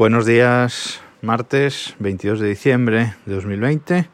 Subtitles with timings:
[0.00, 4.08] Buenos días, martes 22 de diciembre de 2020,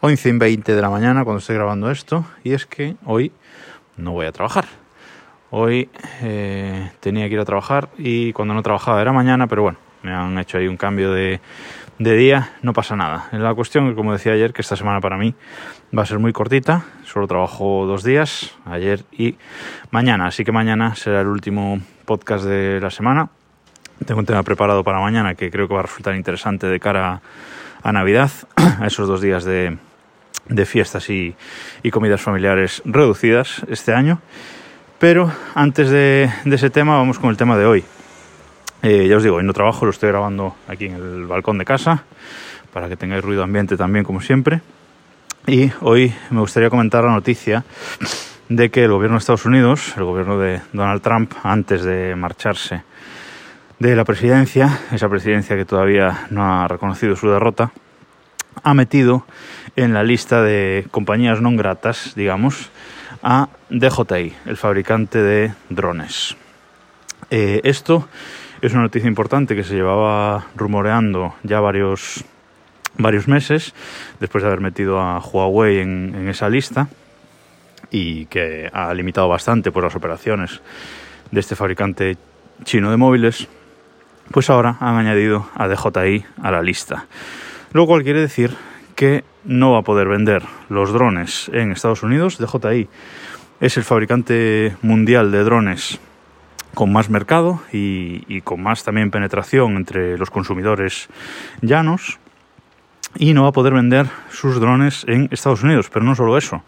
[0.00, 3.32] 11 y 20 de la mañana cuando estoy grabando esto, y es que hoy
[3.96, 4.66] no voy a trabajar.
[5.50, 5.90] Hoy
[6.22, 10.12] eh, tenía que ir a trabajar y cuando no trabajaba era mañana, pero bueno, me
[10.12, 11.40] han hecho ahí un cambio de,
[11.98, 13.28] de día, no pasa nada.
[13.32, 15.34] La cuestión, como decía ayer, que esta semana para mí
[15.98, 19.36] va a ser muy cortita, solo trabajo dos días, ayer y
[19.90, 23.30] mañana, así que mañana será el último podcast de la semana.
[24.06, 27.20] Tengo un tema preparado para mañana que creo que va a resultar interesante de cara
[27.82, 29.76] a Navidad, a esos dos días de,
[30.66, 31.34] fiestas y,
[31.82, 34.20] y comidas familiares reducidas este año.
[34.98, 37.84] Pero antes de, de ese tema, vamos con el tema de hoy.
[38.82, 41.64] Eh, ya os digo, hoy no trabajo, lo estoy grabando aquí en el balcón de
[41.64, 42.04] casa,
[42.72, 44.60] para que tengáis ruido ambiente también, como siempre.
[45.46, 47.64] Y hoy me gustaría comentar la noticia
[48.48, 52.82] de que el gobierno de Estados Unidos, el gobierno de Donald Trump, antes de marcharse
[53.78, 57.70] de la presidencia, esa presidencia que todavía no ha reconocido su derrota,
[58.62, 59.24] ha metido
[59.76, 62.70] en la lista de compañías no gratas, digamos,
[63.22, 66.36] a DJI, el fabricante de drones.
[67.30, 68.08] Eh, esto
[68.60, 72.24] es una noticia importante que se llevaba rumoreando ya varios,
[72.96, 73.74] varios meses,
[74.18, 76.88] después de haber metido a Huawei en, en esa lista
[77.92, 80.60] y que ha limitado bastante por las operaciones
[81.30, 82.16] de este fabricante
[82.64, 83.48] chino de móviles,
[84.30, 87.06] pues ahora han añadido a DJI a la lista.
[87.72, 88.56] Lo cual quiere decir
[88.94, 92.38] que no va a poder vender los drones en Estados Unidos.
[92.38, 92.88] DJI
[93.60, 96.00] es el fabricante mundial de drones
[96.74, 101.08] con más mercado y, con más también penetración entre los consumidores
[101.60, 102.18] llanos
[103.16, 105.90] y no va a poder vender sus drones en Estados Unidos.
[105.92, 106.62] Pero no solo eso,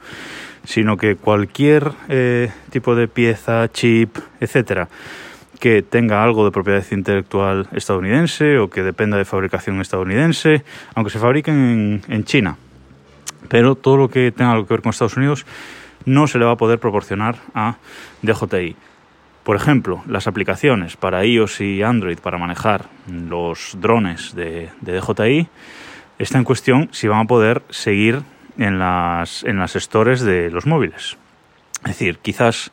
[0.64, 4.88] sino que cualquier eh, tipo de pieza, chip, etcétera,
[5.60, 10.64] que tenga algo de propiedad intelectual estadounidense o que dependa de fabricación estadounidense,
[10.96, 12.56] aunque se fabriquen en, China.
[13.48, 15.44] Pero todo lo que tenga algo que ver con Estados Unidos
[16.06, 17.76] no se le va a poder proporcionar a
[18.22, 18.74] DJI.
[19.44, 25.48] Por ejemplo, las aplicaciones para iOS y Android para manejar los drones de, de DJI
[26.18, 28.22] está en cuestión si van a poder seguir
[28.58, 31.16] en las, en las stores de los móviles.
[31.82, 32.72] Es decir, quizás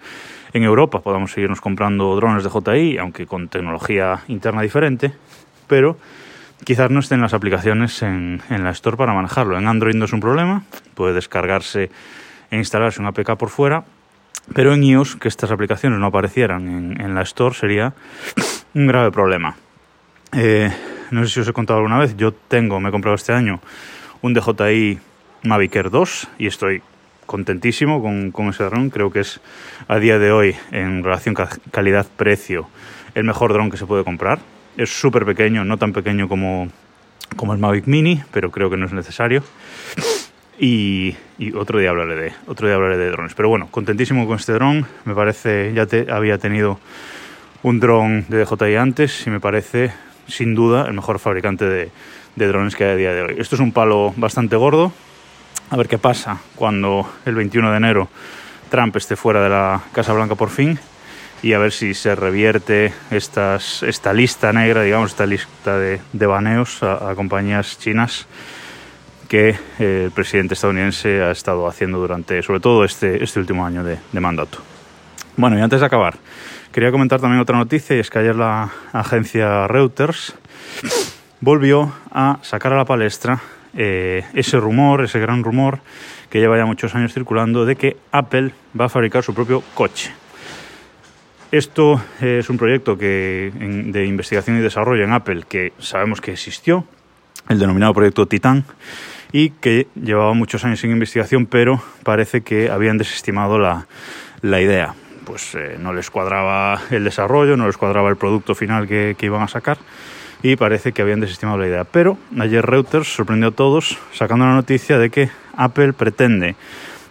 [0.53, 5.13] en Europa podamos seguirnos comprando drones de JI, aunque con tecnología interna diferente,
[5.67, 5.97] pero
[6.63, 9.57] quizás no estén las aplicaciones en, en la store para manejarlo.
[9.57, 10.63] En Android no es un problema,
[10.95, 11.89] puede descargarse
[12.49, 13.85] e instalarse un APK por fuera,
[14.53, 17.93] pero en iOS que estas aplicaciones no aparecieran en, en la store sería
[18.73, 19.55] un grave problema.
[20.33, 20.71] Eh,
[21.11, 23.59] no sé si os he contado alguna vez, yo tengo, me he comprado este año
[24.21, 24.99] un DJI
[25.43, 26.81] Mavic Air 2 y estoy
[27.27, 28.89] contentísimo con, con dron.
[28.89, 29.39] Creo que es
[29.87, 31.35] a día de hoy, en relación
[31.71, 32.67] calidad-precio,
[33.13, 34.39] el mejor dron que se puede comprar.
[34.77, 36.69] Es súper pequeño, no tan pequeño como,
[37.35, 39.43] como el Mavic Mini, pero creo que no es necesario.
[40.59, 41.15] Y,
[41.53, 43.35] otro día hablaré de otro día de drones.
[43.35, 44.87] Pero bueno, contentísimo con este dron.
[45.05, 46.79] Me parece, ya te, había tenido
[47.61, 49.91] un dron de DJI antes y me parece
[50.27, 51.91] sin duda el mejor fabricante de,
[52.35, 53.35] de drones que hay a día de hoy.
[53.37, 54.93] Esto es un palo bastante gordo.
[55.69, 58.07] A ver qué pasa cuando el 21 de enero
[58.69, 60.79] Trump esté fuera de la Casa Blanca por fin
[61.43, 66.25] y a ver si se revierte estas, esta lista negra, digamos, esta lista de, de
[66.25, 68.27] baneos a, compañías chinas
[69.27, 73.83] que eh, el presidente estadounidense ha estado haciendo durante, sobre todo, este, este último año
[73.83, 74.59] de, de mandato.
[75.35, 76.15] Bueno, y antes de acabar,
[76.71, 80.33] quería comentar también otra noticia y es que ayer la agencia Reuters
[81.41, 83.41] volvió a sacar a la palestra
[83.77, 85.79] eh, ese rumor, ese gran rumor
[86.29, 90.11] que lleva ya muchos años circulando de que Apple va a fabricar su propio coche.
[91.51, 96.85] Esto es un proyecto que, de investigación y desarrollo en Apple que sabemos que existió,
[97.47, 98.65] el denominado proyecto Titan,
[99.31, 103.87] y que llevaba muchos años en investigación, pero parece que habían desestimado la,
[104.41, 104.95] la idea.
[105.23, 109.43] Pues eh, no les cuadraba el desarrollo, no les cuadraba el producto final que iban
[109.43, 109.77] a sacar
[110.43, 111.83] y parece que habían desestimado la idea.
[111.83, 116.55] Pero ayer Reuters sorprendió a todos sacando la noticia de que Apple pretende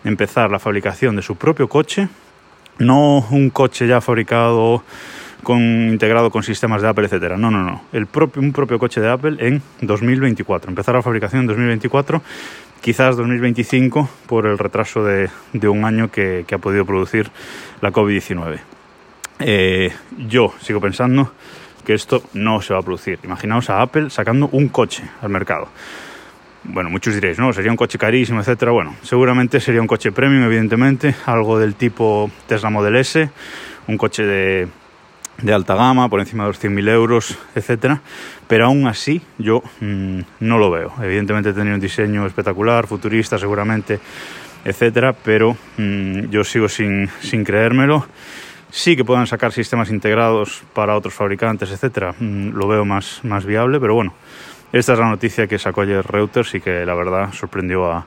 [0.05, 2.09] empezar la fabricación de su propio coche,
[2.79, 4.83] no un coche ya fabricado
[5.43, 7.37] con, integrado con sistemas de Apple, etcétera.
[7.37, 7.83] No, no, no.
[7.93, 10.71] Un propio coche de Apple en 2024.
[10.71, 12.23] Empezar la fabricación en 2024,
[12.81, 15.29] quizás 2025 por el retraso de,
[15.69, 17.31] un año que, que, ha podido producir
[17.81, 18.59] la COVID-19.
[19.39, 19.93] Eh,
[20.27, 21.33] yo sigo pensando
[21.87, 23.21] que esto no se va a producir.
[23.23, 25.69] Imaginaos a Apple sacando un coche al mercado.
[26.65, 28.73] Bueno, muchos diréis, no, sería un coche carísimo, etcétera.
[28.73, 33.31] Bueno, seguramente sería un coche premium, evidentemente, algo del tipo Tesla Model S,
[33.87, 34.69] un coche de,
[35.53, 38.03] alta gama, por encima de los 100.000 euros, etcétera,
[38.49, 40.93] pero aún así yo mm, no lo veo.
[41.01, 44.01] Evidentemente tenía un diseño espectacular, futurista seguramente,
[44.65, 48.07] etcétera, pero mm, yo sigo sin, sin creérmelo.
[48.71, 53.47] Sí que puedan sacar sistemas integrados para otros fabricantes, etcétera, mm, lo veo más, más
[53.47, 54.15] viable, pero bueno,
[54.73, 58.07] esta es la noticia que sacó ayer Reuters y que la verdad sorprendió a,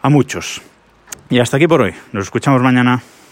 [0.00, 0.62] a muchos.
[1.28, 1.94] Y hasta aquí por hoy.
[2.12, 3.02] Nos escuchamos mañana.